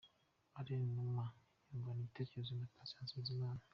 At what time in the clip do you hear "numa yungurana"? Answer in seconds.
0.95-2.01